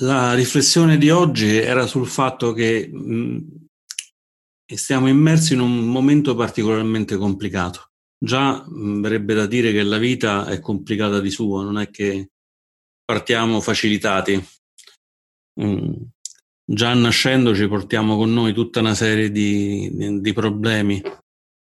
[0.00, 3.66] La riflessione di oggi era sul fatto che mh,
[4.74, 7.90] stiamo immersi in un momento particolarmente complicato.
[8.18, 12.30] Già mh, verrebbe da dire che la vita è complicata di suo, non è che
[13.04, 14.42] partiamo facilitati.
[15.60, 15.92] Mm,
[16.64, 21.02] già nascendo ci portiamo con noi tutta una serie di, di problemi.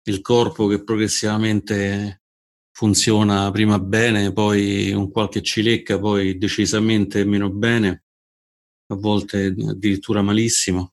[0.06, 2.22] Il corpo che progressivamente
[2.70, 8.03] funziona prima bene, poi un qualche cilecca, poi decisamente meno bene,
[8.86, 10.92] a volte addirittura malissimo.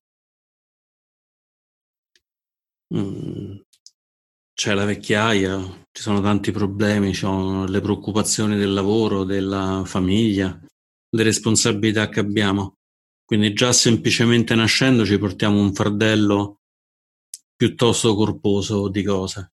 [2.94, 3.58] Mm,
[4.54, 10.59] c'è la vecchiaia, ci sono tanti problemi, ci sono le preoccupazioni del lavoro, della famiglia,
[11.09, 12.77] le responsabilità che abbiamo.
[13.26, 16.60] Quindi già semplicemente nascendo ci portiamo un fardello
[17.55, 19.52] piuttosto corposo di cose.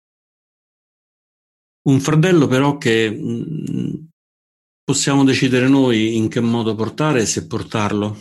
[1.87, 4.04] Un fardello però che mm,
[4.85, 8.17] possiamo decidere noi in che modo portare e se portarlo.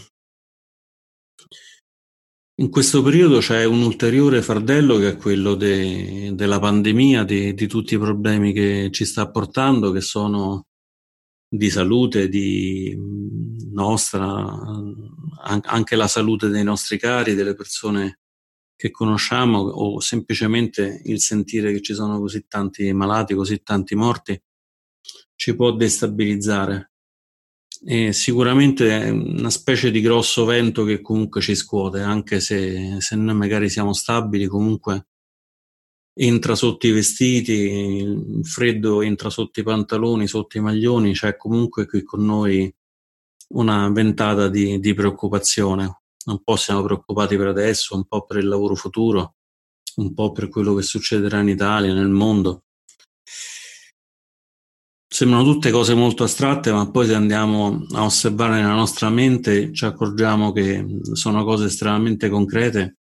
[2.61, 7.67] In questo periodo c'è un ulteriore fardello che è quello de, della pandemia, di, di,
[7.67, 10.67] tutti i problemi che ci sta portando, che sono
[11.49, 12.97] di salute, di
[13.73, 14.23] nostra,
[15.43, 18.21] anche la salute dei nostri cari, delle persone
[18.77, 24.41] che conosciamo o semplicemente il sentire che ci sono così tanti malati, così tanti morti,
[25.37, 26.93] ci può destabilizzare
[27.87, 33.15] e sicuramente è una specie di grosso vento che comunque ci scuote, anche se, se
[33.17, 35.09] noi magari siamo stabili, comunque
[36.15, 41.87] entra sotto i vestiti, il freddo entra sotto i pantaloni, sotto i maglioni, c'è comunque
[41.87, 42.73] qui con noi
[43.49, 46.01] una ventata di, di preoccupazione.
[46.27, 49.35] Un po' siamo preoccupati per adesso, un po' per il lavoro futuro,
[49.97, 52.64] un po' per quello che succederà in Italia, nel mondo.
[55.15, 59.85] Sembrano tutte cose molto astratte, ma poi se andiamo a osservare nella nostra mente ci
[59.85, 62.97] accorgiamo che sono cose estremamente concrete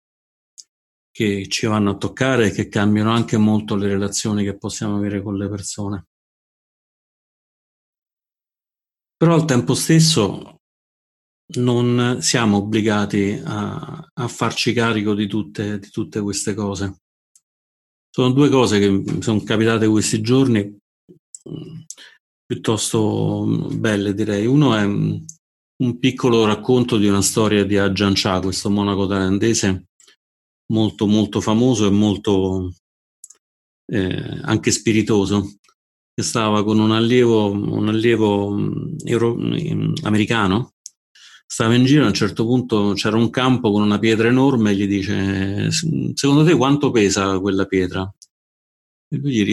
[1.10, 5.24] che ci vanno a toccare e che cambiano anche molto le relazioni che possiamo avere
[5.24, 6.06] con le persone.
[9.18, 10.60] Però al tempo stesso
[11.56, 16.96] non siamo obbligati a, a farci carico di tutte, di tutte queste cose.
[18.12, 20.82] Sono due cose che mi sono capitate questi giorni
[22.46, 24.46] piuttosto belle, direi.
[24.46, 29.88] Uno è un piccolo racconto di una storia di Ajahn Chah, questo monaco thailandese
[30.72, 32.74] molto molto famoso e molto
[33.92, 35.58] eh, anche spiritoso,
[36.14, 38.56] che stava con un allievo, un allievo
[39.04, 39.38] euro,
[40.04, 40.74] americano,
[41.46, 44.76] stava in giro, a un certo punto c'era un campo con una pietra enorme e
[44.76, 48.12] gli dice, secondo te quanto pesa quella pietra?
[49.10, 49.44] E lui gli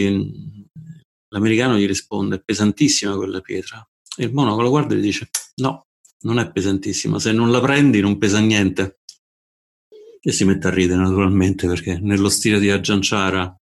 [1.33, 3.85] L'americano gli risponde: È pesantissima quella pietra.
[4.17, 5.87] E il monaco lo guarda e gli dice: No,
[6.21, 7.19] non è pesantissima.
[7.19, 8.99] Se non la prendi, non pesa niente.
[10.21, 13.55] E si mette a ridere, naturalmente, perché nello stile di Aggianciara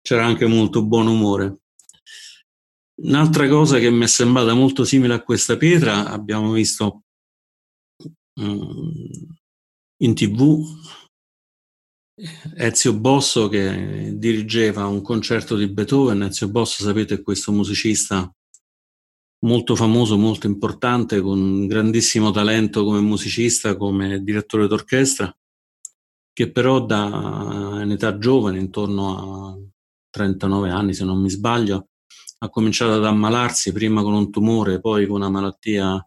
[0.00, 1.58] c'era anche molto buon umore.
[3.02, 7.02] Un'altra cosa che mi è sembrata molto simile a questa pietra, abbiamo visto
[8.34, 8.92] um,
[9.96, 10.64] in tv
[12.56, 16.22] Ezio Bosso che dirigeva un concerto di Beethoven.
[16.22, 18.30] Ezio Bosso, sapete, è questo musicista
[19.40, 25.34] molto famoso, molto importante, con grandissimo talento come musicista, come direttore d'orchestra,
[26.32, 29.58] che però da in età giovane, intorno a
[30.10, 31.88] 39 anni se non mi sbaglio,
[32.38, 36.06] ha cominciato ad ammalarsi prima con un tumore, poi con una malattia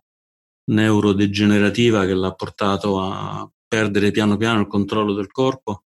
[0.66, 5.86] neurodegenerativa che l'ha portato a perdere piano piano il controllo del corpo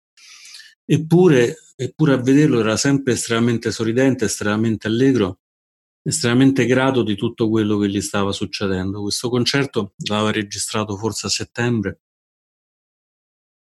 [0.92, 5.40] Eppure, eppure a vederlo era sempre estremamente sorridente, estremamente allegro,
[6.02, 9.02] estremamente grato di tutto quello che gli stava succedendo.
[9.02, 12.02] Questo concerto l'aveva registrato forse a settembre,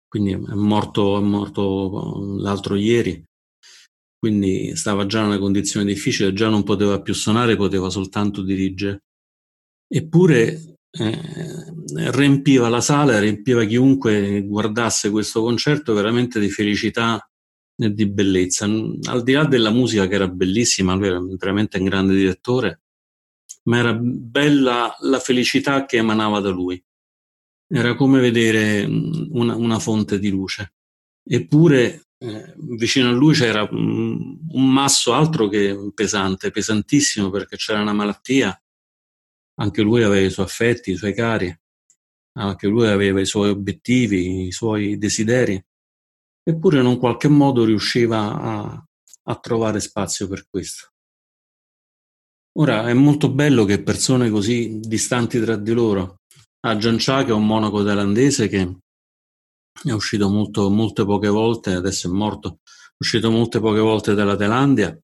[0.07, 3.25] quindi è morto, è morto l'altro ieri,
[4.17, 9.03] quindi stava già in una condizione difficile, già non poteva più suonare, poteva soltanto dirigere.
[9.89, 17.29] Eppure eh, riempiva la sala, riempiva chiunque guardasse questo concerto veramente di felicità
[17.77, 18.65] e di bellezza.
[18.65, 22.83] Al di là della musica che era bellissima, lui era veramente un grande direttore,
[23.65, 26.83] ma era bella la felicità che emanava da lui.
[27.69, 30.75] Era come vedere mm, una, una fonte di luce.
[31.29, 37.83] Eppure eh, vicino a lui c'era un, un masso altro che pesante, pesantissimo perché c'era
[37.83, 38.59] una malattia
[39.59, 41.55] anche lui aveva i suoi affetti, i suoi cari,
[42.39, 45.63] anche lui aveva i suoi obiettivi, i suoi desideri,
[46.43, 48.87] eppure in un qualche modo riusciva a,
[49.25, 50.93] a trovare spazio per questo.
[52.59, 56.21] Ora è molto bello che persone così distanti tra di loro
[56.61, 58.79] Ajahn Chah che è un monaco thailandese che
[59.85, 64.37] è uscito molto, molte poche volte, adesso è morto, è uscito molte poche volte dalla
[64.37, 64.99] Thailandia,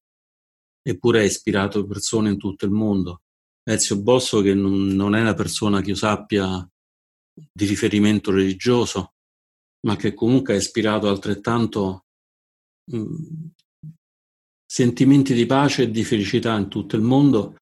[0.81, 3.21] eppure ha ispirato persone in tutto il mondo.
[3.63, 6.67] Ezio Bosso che non, non è una persona che io sappia
[7.33, 9.13] di riferimento religioso,
[9.87, 12.05] ma che comunque ha ispirato altrettanto
[12.91, 13.45] mh, mm,
[14.65, 17.55] sentimenti di pace e di felicità in tutto il mondo,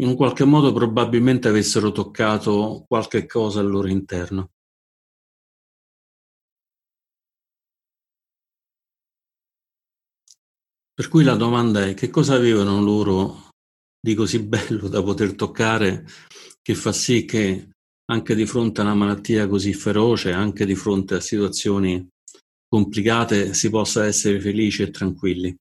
[0.00, 4.50] in qualche modo probabilmente avessero toccato qualche cosa al loro interno.
[10.94, 13.49] Per cui la domanda è che cosa avevano loro
[14.00, 16.06] di così bello da poter toccare
[16.62, 17.68] che fa sì che
[18.10, 22.08] anche di fronte a una malattia così feroce, anche di fronte a situazioni
[22.66, 25.54] complicate, si possa essere felici e tranquilli.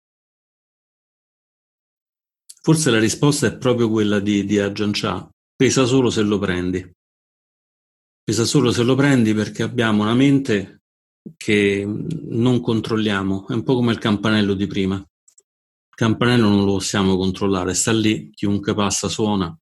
[2.61, 6.91] Forse la risposta è proprio quella di, di Chah, pesa solo se lo prendi.
[8.23, 10.81] Pesa solo se lo prendi perché abbiamo una mente
[11.37, 15.03] che non controlliamo, è un po' come il campanello di prima.
[15.99, 19.53] Campanello non lo possiamo controllare, sta lì, chiunque passa suona,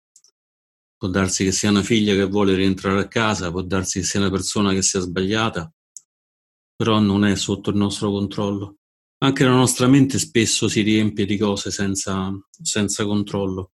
[0.95, 4.19] Può darsi che sia una figlia che vuole rientrare a casa, può darsi che sia
[4.19, 5.73] una persona che sia sbagliata,
[6.75, 8.75] però non è sotto il nostro controllo.
[9.23, 12.31] Anche la nostra mente spesso si riempie di cose senza,
[12.61, 13.71] senza controllo.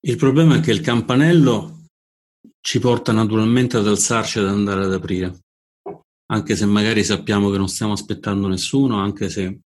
[0.00, 1.84] Il problema è che il campanello
[2.60, 5.44] ci porta naturalmente ad alzarci e ad andare ad aprire,
[6.30, 9.60] anche se magari sappiamo che non stiamo aspettando nessuno, anche se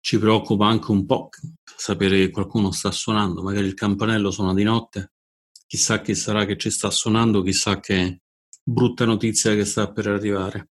[0.00, 1.28] ci preoccupa anche un po'
[1.76, 5.12] sapere che qualcuno sta suonando, magari il campanello suona di notte,
[5.66, 8.20] chissà chi sarà che ci sta suonando, chissà che
[8.62, 10.70] brutta notizia che sta per arrivare.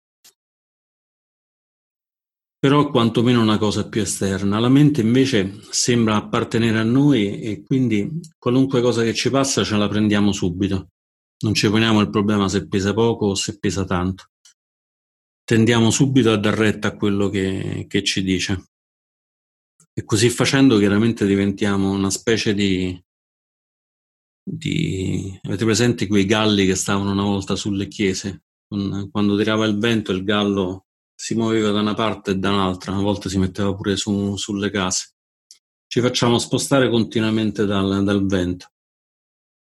[2.59, 4.59] Però quantomeno una cosa più esterna.
[4.59, 9.77] La mente invece sembra appartenere a noi e quindi qualunque cosa che ci passa ce
[9.77, 10.89] la prendiamo subito.
[11.39, 14.25] Non ci poniamo il problema se pesa poco o se pesa tanto.
[15.43, 18.69] Tendiamo subito a dar retta a quello che, che ci dice.
[19.93, 22.97] E così facendo chiaramente diventiamo una specie di,
[24.43, 25.39] di...
[25.43, 28.43] Avete presente quei galli che stavano una volta sulle chiese?
[28.67, 33.01] Quando tirava il vento il gallo si muoveva da una parte e da un'altra, una
[33.01, 35.15] volta si metteva pure su, sulle case.
[35.85, 38.71] Ci facciamo spostare continuamente dal, dal vento.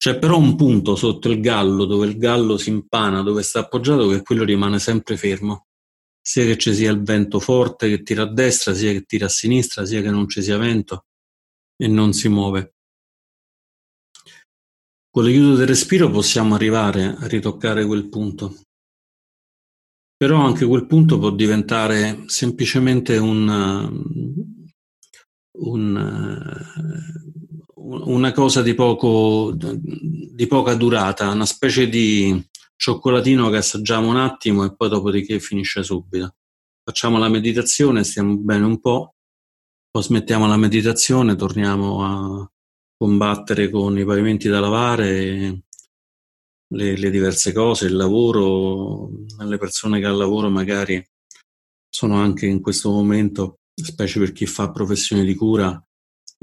[0.04, 4.10] C'è però un punto sotto il gallo dove il gallo si impana, dove sta appoggiato,
[4.10, 5.68] che quello rimane sempre fermo
[6.20, 9.30] sia che ci sia il vento forte che tira a destra, sia che tira a
[9.30, 11.06] sinistra, sia che non ci sia vento
[11.78, 12.74] e non si muove.
[15.10, 18.58] Con l'aiuto del respiro possiamo arrivare a ritoccare quel punto.
[20.18, 24.04] Però anche quel punto può diventare semplicemente un,
[25.60, 25.96] un,
[27.84, 32.42] una cosa di, poco, di poca durata, una specie di
[32.76, 36.36] cioccolatino che assaggiamo un attimo e poi dopodiché finisce subito.
[36.84, 39.16] Facciamo la meditazione, stiamo bene un po',
[39.90, 42.52] poi smettiamo la meditazione, torniamo a
[42.98, 45.64] combattere con i pavimenti da lavare,
[46.68, 49.10] le, le diverse cose, il lavoro,
[49.40, 51.06] le persone che al lavoro magari
[51.90, 55.82] sono anche in questo momento, specie per chi fa professioni di cura,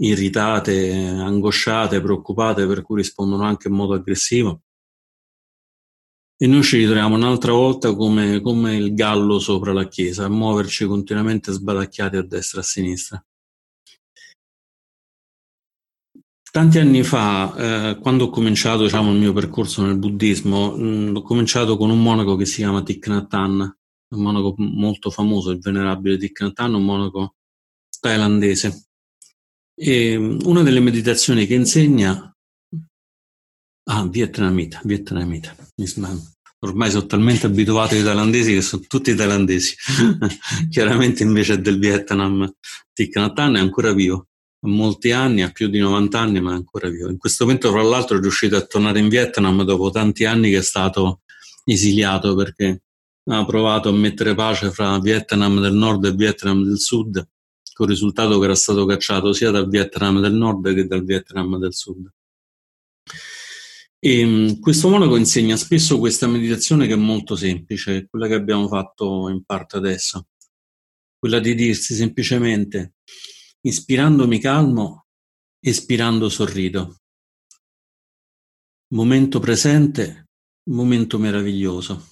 [0.00, 4.62] irritate, angosciate, preoccupate, per cui rispondono anche in modo aggressivo
[6.42, 10.86] e noi ci ritroviamo un'altra volta come, come, il gallo sopra la chiesa, a muoverci
[10.86, 13.24] continuamente sbatacchiati a destra e a sinistra.
[16.50, 21.16] Tanti anni fa, eh, quando ho cominciato diciamo, il mio percorso nel buddismo, mh, mm,
[21.16, 23.76] ho cominciato con un monaco che si chiama Thich Nhat Hanh,
[24.14, 27.34] un monaco molto famoso, il venerabile Thich Nhat Hanh, un monaco
[28.00, 28.89] thailandese.
[29.82, 32.30] E una delle meditazioni che insegna
[33.92, 35.56] Ah, vietnamita, vietnamita.
[36.60, 39.74] Ormai sono talmente abituato ai thailandesi che sono tutti thailandesi.
[40.70, 42.48] Chiaramente invece del Vietnam.
[42.92, 44.28] Thich Nhat Hanh è ancora vivo.
[44.60, 47.08] Ha molti anni, ha più di 90 anni, ma è ancora vivo.
[47.08, 50.58] In questo momento, fra l'altro, è riuscito a tornare in Vietnam dopo tanti anni che
[50.58, 51.22] è stato
[51.64, 52.82] esiliato perché
[53.28, 57.26] ha provato a mettere pace fra Vietnam del nord e Vietnam del sud,
[57.80, 61.58] con il risultato che era stato cacciato sia dal Vietnam del nord che dal Vietnam
[61.58, 62.12] del sud.
[63.98, 68.68] E ehm, questo monaco insegna spesso questa meditazione che è molto semplice, quella che abbiamo
[68.68, 70.28] fatto in parte adesso,
[71.18, 72.96] quella di dirsi semplicemente
[73.62, 75.06] ispirando mi calmo,
[75.58, 76.98] espirando sorrido.
[78.92, 80.28] Momento presente,
[80.70, 82.10] momento meraviglioso.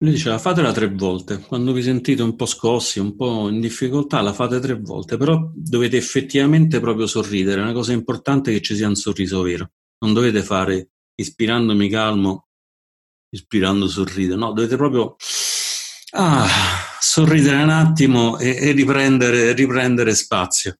[0.00, 4.20] Lui diceva fatela tre volte, quando vi sentite un po' scossi, un po' in difficoltà,
[4.20, 8.76] la fate tre volte, però dovete effettivamente proprio sorridere, è una cosa importante che ci
[8.76, 9.72] sia un sorriso vero.
[9.98, 12.46] Non dovete fare ispirando mi calmo,
[13.30, 15.16] ispirando sorrido, no, dovete proprio
[16.12, 16.46] ah,
[17.00, 20.78] sorridere un attimo e, e riprendere, riprendere spazio.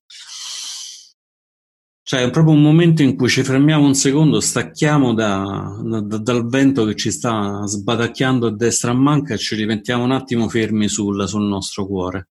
[2.09, 6.47] Cioè è proprio un momento in cui ci fermiamo un secondo, stacchiamo da, da, dal
[6.47, 10.89] vento che ci sta sbatacchiando a destra a manca e ci rimettiamo un attimo fermi
[10.89, 12.29] sul, sul nostro cuore.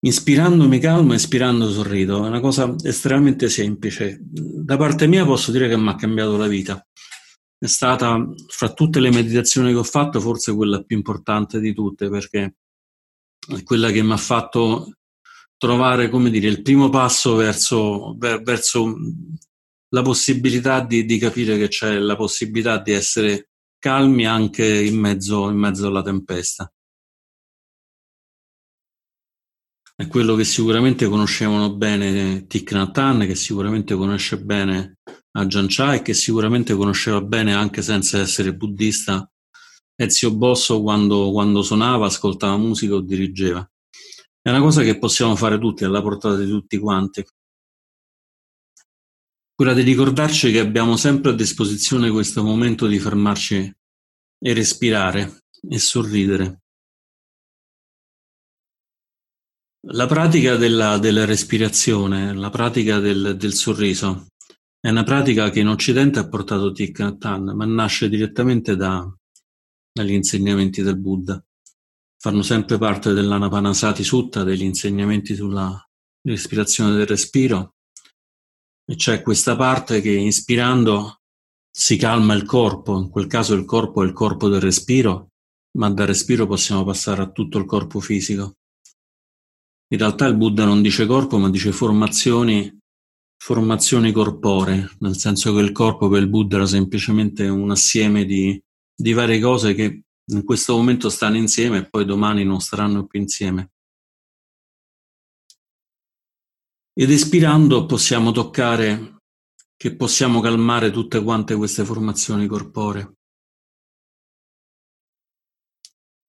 [0.00, 2.22] Inspirando mi calmo, espirando sorrido.
[2.22, 4.18] È una cosa estremamente semplice.
[4.20, 6.86] Da parte mia posso dire che mi ha cambiato la vita.
[7.56, 12.10] È stata, fra tutte le meditazioni che ho fatto, forse quella più importante di tutte,
[12.10, 12.56] perché
[13.48, 14.90] è quella che mi ha fatto
[15.56, 18.96] trovare, come dire, il primo passo verso, verso
[19.90, 25.48] la possibilità di, di, capire che c'è la possibilità di essere calmi anche in mezzo,
[25.48, 26.70] in mezzo alla tempesta.
[29.94, 34.98] È quello che sicuramente conoscevano bene Thich Nhat Hanh, che sicuramente conosce bene
[35.30, 39.26] Ajahn Chah e che sicuramente conosceva bene anche senza essere buddista
[39.98, 43.66] Ezio Bosso quando, quando suonava, ascoltava musica o dirigeva.
[44.46, 47.26] È una cosa che possiamo fare tutti, alla portata di tutti quanti.
[49.52, 53.76] Quella di ricordarci che abbiamo sempre a disposizione questo momento di fermarci
[54.38, 56.60] e respirare e sorridere.
[59.88, 64.28] La pratica della, della respirazione, la pratica del, del, sorriso,
[64.78, 69.12] è una pratica che in Occidente ha portato Thich Nhat Hanh, ma nasce direttamente da,
[69.90, 71.44] dagli insegnamenti del Buddha
[72.18, 75.80] fanno sempre parte dell'Anapanasati Sutta, degli insegnamenti sulla
[76.22, 77.74] respirazione del respiro.
[78.84, 81.20] E c'è questa parte che ispirando
[81.70, 85.32] si calma il corpo, in quel caso il corpo è il corpo del respiro,
[85.76, 88.54] ma dal respiro possiamo passare a tutto il corpo fisico.
[89.88, 92.76] In realtà il Buddha non dice corpo, ma dice formazioni,
[93.36, 98.60] formazioni corporee, nel senso che il corpo per il Buddha era semplicemente un assieme di,
[98.94, 103.20] di varie cose che in questo momento stanno insieme e poi domani non staranno più
[103.20, 103.70] insieme.
[106.92, 109.18] Ed espirando possiamo toccare
[109.76, 113.12] che possiamo calmare tutte quante queste formazioni corporee.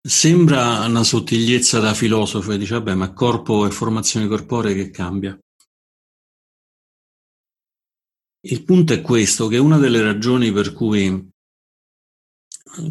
[0.02, 5.40] Sembra una sottigliezza da filosofo e dice, vabbè, ma corpo e formazioni corporee che cambia?
[8.42, 11.34] Il punto è questo, che una delle ragioni per cui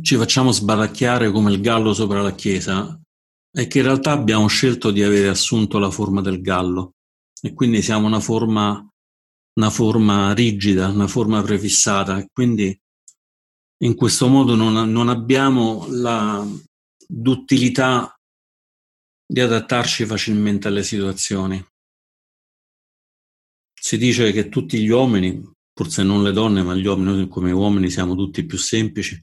[0.03, 2.99] ci facciamo sbaracchiare come il gallo sopra la chiesa
[3.51, 6.95] è che in realtà abbiamo scelto di avere assunto la forma del gallo
[7.41, 8.87] e quindi siamo una forma,
[9.59, 12.77] una forma rigida, una forma prefissata quindi
[13.85, 16.47] in questo modo non, non abbiamo la
[17.07, 18.15] duttilità
[19.27, 21.63] di adattarci facilmente alle situazioni.
[23.75, 25.43] Si dice che tutti gli uomini,
[25.75, 29.23] forse non le donne, ma gli uomini, noi come uomini siamo tutti più semplici,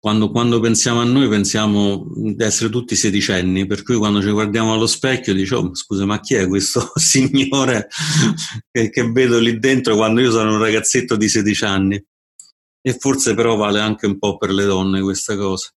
[0.00, 4.72] quando, quando, pensiamo a noi pensiamo di essere tutti sedicenni, per cui quando ci guardiamo
[4.72, 7.86] allo specchio diciamo, oh, scusa, ma chi è questo signore
[8.70, 12.04] che, che, vedo lì dentro quando io sono un ragazzetto di 16 anni?
[12.82, 15.70] E forse però vale anche un po' per le donne questa cosa,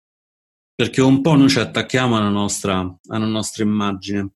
[0.73, 4.35] perché un po' noi ci attacchiamo alla nostra, alla nostra immagine,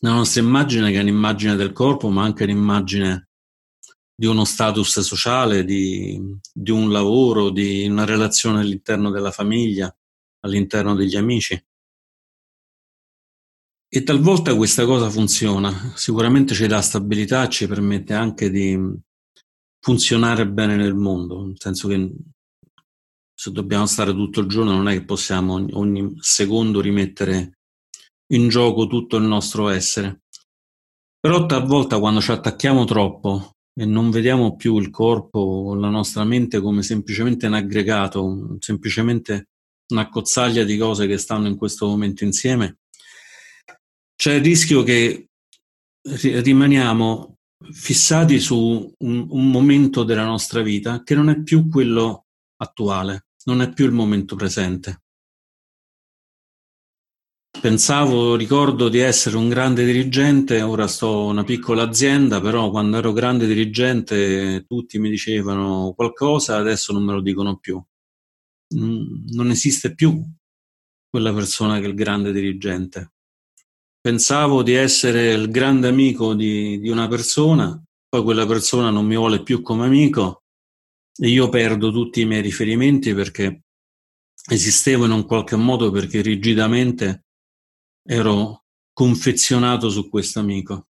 [0.00, 3.27] la nostra immagine che è un'immagine del corpo, ma anche un'immagine
[4.20, 6.20] di uno status sociale, di,
[6.52, 9.96] di un lavoro, di una relazione all'interno della famiglia,
[10.40, 11.64] all'interno degli amici.
[13.90, 18.76] E talvolta questa cosa funziona, sicuramente ci dà stabilità, ci permette anche di
[19.78, 22.12] funzionare bene nel mondo, nel senso che
[23.32, 27.60] se dobbiamo stare tutto il giorno non è che possiamo ogni, secondo rimettere
[28.32, 30.22] in gioco tutto il nostro essere.
[31.20, 36.24] Però talvolta quando ci attacchiamo troppo e non vediamo più il corpo o la nostra
[36.24, 39.50] mente come semplicemente un aggregato, semplicemente
[39.92, 42.78] una cozzaglia di cose che stanno in questo momento insieme,
[44.16, 45.28] c'è il rischio che
[46.02, 47.36] rimaniamo
[47.70, 53.62] fissati su un, un momento della nostra vita che non è più quello attuale, non
[53.62, 55.02] è più il momento presente.
[57.68, 63.12] Pensavo, ricordo di essere un grande dirigente, ora sto una piccola azienda, però quando ero
[63.12, 67.78] grande dirigente tutti mi dicevano qualcosa, adesso non me lo dicono più.
[68.70, 70.18] Non esiste più
[71.10, 73.12] quella persona che è il grande dirigente.
[74.00, 79.16] Pensavo di essere il grande amico di, di una persona, poi quella persona non mi
[79.16, 80.44] vuole più come amico
[81.14, 83.64] e io perdo tutti i miei riferimenti perché
[84.48, 87.24] esistevo in un qualche modo perché rigidamente
[88.10, 90.86] ero confezionato su questo amico.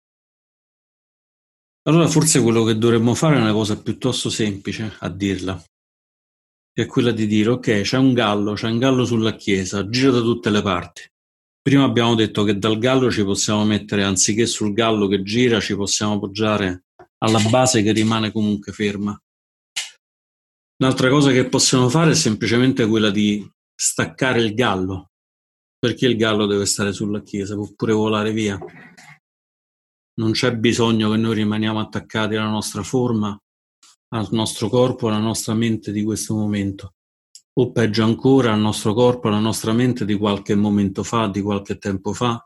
[1.83, 5.61] Allora forse quello che dovremmo fare è una cosa piuttosto semplice a dirla,
[6.71, 10.09] che è quella di dire ok, c'è un gallo, c'è un gallo sulla chiesa, gira
[10.09, 11.07] da tutte le parti.
[11.61, 15.75] Prima abbiamo detto che dal gallo ci possiamo mettere, anziché sul gallo che gira, ci
[15.75, 16.85] possiamo appoggiare
[17.19, 19.15] alla base che rimane comunque ferma.
[20.77, 25.11] Un'altra cosa che possiamo fare è semplicemente quella di staccare il gallo,
[25.83, 28.57] perché il gallo deve stare sulla chiesa, può pure volare via.
[30.13, 33.37] Non c'è bisogno che noi rimaniamo attaccati alla nostra forma,
[34.13, 36.93] al nostro corpo, alla nostra mente di questo momento.
[37.59, 41.77] O peggio ancora, al nostro corpo, alla nostra mente di qualche momento fa, di qualche
[41.77, 42.41] tempo fa,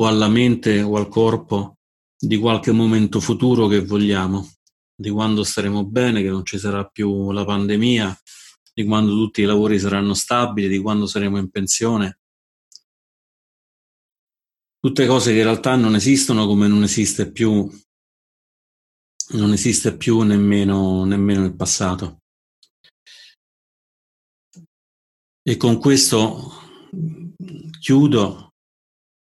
[0.00, 1.76] o alla mente o al corpo
[2.18, 4.48] di qualche momento futuro che vogliamo,
[4.96, 8.18] di quando staremo bene, che non ci sarà più la pandemia,
[8.72, 12.20] di quando tutti i lavori saranno stabili, di quando saremo in pensione,
[14.84, 17.70] tutte cose che in realtà non esistono come non esiste più
[19.34, 22.18] non esiste più nemmeno, nemmeno il passato.
[25.44, 26.50] E con questo
[27.80, 28.50] chiudo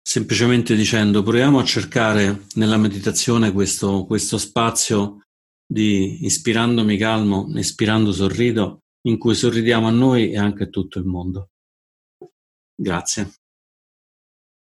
[0.01, 5.25] semplicemente dicendo proviamo a cercare nella meditazione questo, questo spazio
[5.68, 11.06] di ispirandomi calmo, ispirando sorrido, in cui sorridiamo a noi e anche a tutto il
[11.06, 11.50] mondo.
[12.74, 13.38] Grazie.